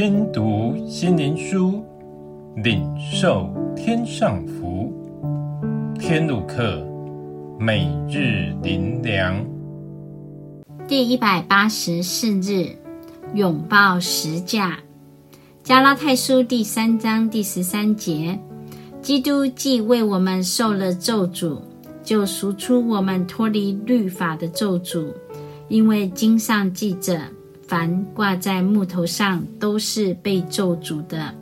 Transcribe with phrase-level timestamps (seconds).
[0.00, 1.84] 听读心灵书，
[2.62, 4.92] 领受天上福。
[5.98, 6.86] 天路客，
[7.58, 9.44] 每日灵粮，
[10.86, 12.76] 第一百八十四日，
[13.34, 14.78] 拥抱十架。
[15.64, 18.38] 加拉太书第三章第十三节，
[19.02, 21.58] 基督既为我们受了咒诅，
[22.04, 25.08] 就赎出我们脱离律法的咒诅，
[25.66, 27.20] 因为经上记着，
[27.68, 31.32] 凡挂在木头上都是被咒诅的。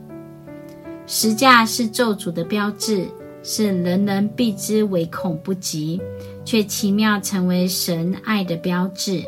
[1.07, 3.07] 十架是咒诅的标志，
[3.41, 6.01] 是人人避之唯恐不及，
[6.43, 9.23] 却奇妙成为神爱的标志，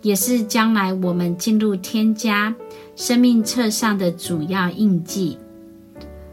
[0.00, 2.52] 也是将来我们进入天家
[2.96, 5.38] 生命册上的主要印记。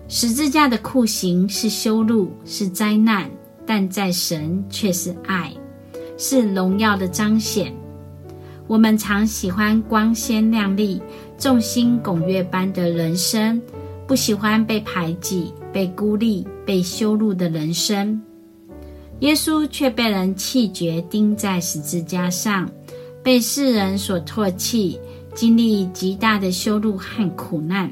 [0.07, 3.29] 十字架的酷刑是修路，是灾难，
[3.63, 5.53] 但在神却是爱，
[6.17, 7.71] 是荣耀的彰显。
[8.69, 11.01] 我们常喜欢光鲜亮丽、
[11.39, 13.59] 众星拱月般的人生，
[14.05, 18.21] 不喜欢被排挤、被孤立、被羞辱的人生。
[19.21, 22.69] 耶稣却被人弃绝，钉在十字架上，
[23.23, 24.99] 被世人所唾弃，
[25.33, 27.91] 经历极大的羞辱和苦难。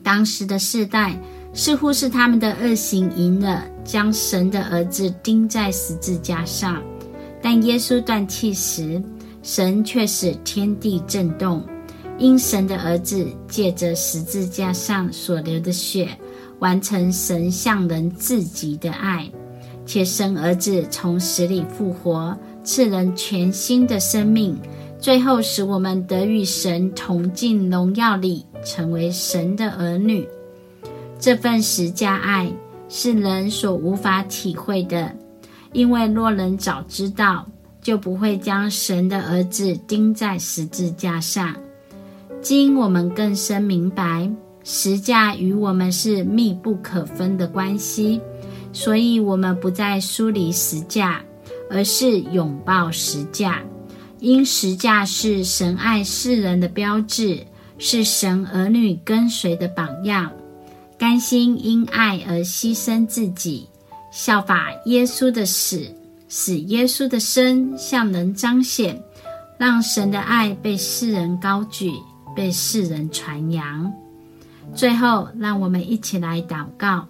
[0.00, 1.20] 当时的世代
[1.52, 6.80] 似乎是他们的恶行赢了，将神的儿子钉在十字架上，
[7.42, 9.02] 但耶稣断气时，
[9.46, 11.64] 神却使天地震动，
[12.18, 16.08] 因神的儿子借着十字架上所流的血，
[16.58, 19.30] 完成神向人至极的爱，
[19.86, 24.58] 且生儿子从死里复活，赐人全新的生命，
[24.98, 30.28] 最后使我们得与神同进荣耀里，成为神的儿女。
[31.20, 32.52] 这份十架爱
[32.88, 35.14] 是人所无法体会的，
[35.72, 37.46] 因为若人早知道。
[37.86, 41.54] 就不会将神的儿子钉在十字架上。
[42.42, 44.28] 今我们更深明白，
[44.64, 48.20] 十架与我们是密不可分的关系，
[48.72, 51.22] 所以我们不再疏离十架，
[51.70, 53.62] 而是拥抱十架。
[54.18, 57.38] 因十架是神爱世人的标志，
[57.78, 60.32] 是神儿女跟随的榜样，
[60.98, 63.68] 甘心因爱而牺牲自己，
[64.10, 65.88] 效法耶稣的死。
[66.38, 69.02] 使耶稣的身向人彰显，
[69.56, 71.90] 让神的爱被世人高举，
[72.36, 73.90] 被世人传扬。
[74.74, 77.06] 最后，让我们一起来祷告：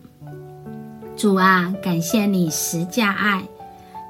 [1.16, 3.42] 主啊，感谢你十架爱，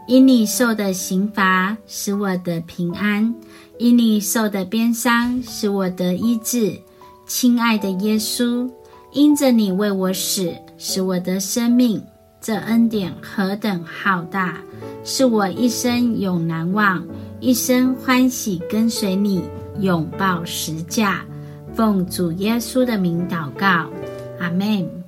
[0.07, 3.35] 因你受的刑罚使我得平安，
[3.79, 6.79] 因你受的鞭伤使我得医治。
[7.27, 8.71] 亲爱的耶稣，
[9.13, 12.05] 因着你为我死，使我得生命。
[12.41, 14.59] 这恩典何等浩大，
[15.05, 17.05] 是我一生永难忘，
[17.41, 19.43] 一生欢喜跟随你，
[19.81, 21.25] 永抱十架，
[21.75, 23.91] 奉主耶稣的名祷告，
[24.39, 25.06] 阿门。